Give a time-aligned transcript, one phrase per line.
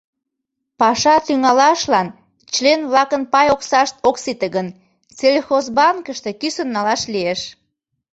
[0.79, 2.07] Паша тӱҥалашлан
[2.53, 4.67] член-влакын пай оксашт ок сите гын,
[5.17, 7.41] сельхозбанкыште кӱсын налаш лиеш.